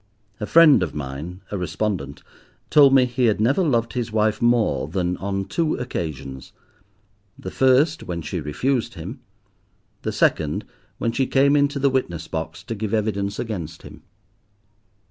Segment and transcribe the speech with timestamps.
[0.39, 2.23] A friend of mine, a respondent,
[2.71, 8.23] told me he had never loved his wife more than on two occasions—the first when
[8.23, 9.19] she refused him,
[10.01, 10.65] the second
[10.97, 14.01] when she came into the witness box to give evidence against him.